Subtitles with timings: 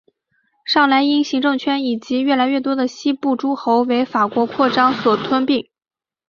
[0.65, 5.69] 上莱茵行政圈以及越来越多的西部诸侯为法国扩张所吞并。